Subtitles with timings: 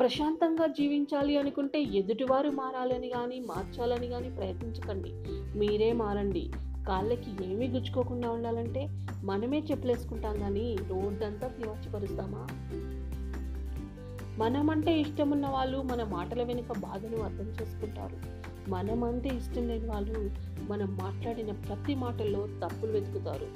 [0.00, 5.12] ప్రశాంతంగా జీవించాలి అనుకుంటే ఎదుటివారు మారాలని కానీ మార్చాలని కానీ ప్రయత్నించకండి.
[5.58, 6.50] మీరే మారండి.
[6.88, 8.88] కాళ్ళకి ఏమీ గుచ్చుకోకుండా ఉండాలంటే
[9.24, 12.46] మనమే చెప్పులేసుకుంటాం కానీ రోడ్డంతా తివాచిపరుస్తామా
[14.38, 18.16] మనమంటే ఇష్టం ఉన్న వాళ్ళు మన మాటల వెనుక బాధను అర్థం చేసుకుంటారు.
[18.70, 20.30] మనమంటే ఇష్టం లేని వాళ్ళు
[20.70, 23.46] మనం మాట్లాడిన ప్రతి మాటల్లో తప్పులు వెతుకుతారు.